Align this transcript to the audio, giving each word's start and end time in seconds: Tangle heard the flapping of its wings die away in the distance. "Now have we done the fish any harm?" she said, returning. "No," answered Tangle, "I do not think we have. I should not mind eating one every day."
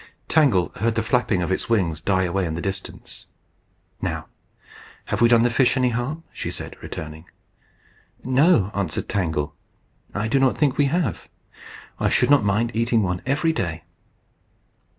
Tangle 0.27 0.69
heard 0.77 0.95
the 0.95 1.03
flapping 1.03 1.43
of 1.43 1.51
its 1.51 1.69
wings 1.69 2.01
die 2.01 2.23
away 2.23 2.47
in 2.47 2.55
the 2.55 2.59
distance. 2.61 3.27
"Now 4.01 4.29
have 5.05 5.21
we 5.21 5.27
done 5.29 5.43
the 5.43 5.51
fish 5.51 5.77
any 5.77 5.89
harm?" 5.89 6.23
she 6.33 6.49
said, 6.49 6.75
returning. 6.81 7.25
"No," 8.23 8.71
answered 8.73 9.07
Tangle, 9.07 9.53
"I 10.15 10.27
do 10.27 10.39
not 10.39 10.57
think 10.57 10.75
we 10.75 10.85
have. 10.85 11.29
I 11.99 12.09
should 12.09 12.31
not 12.31 12.43
mind 12.43 12.71
eating 12.73 13.03
one 13.03 13.21
every 13.27 13.53
day." 13.53 13.83